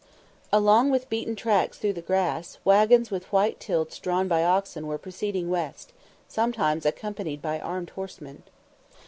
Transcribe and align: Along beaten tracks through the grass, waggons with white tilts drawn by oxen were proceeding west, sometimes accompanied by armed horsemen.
Along 0.51 0.97
beaten 1.09 1.35
tracks 1.35 1.77
through 1.77 1.93
the 1.93 2.01
grass, 2.01 2.57
waggons 2.65 3.11
with 3.11 3.31
white 3.31 3.59
tilts 3.59 3.99
drawn 3.99 4.27
by 4.27 4.43
oxen 4.43 4.87
were 4.87 4.97
proceeding 4.97 5.47
west, 5.47 5.93
sometimes 6.27 6.87
accompanied 6.87 7.39
by 7.39 7.59
armed 7.59 7.91
horsemen. 7.91 8.41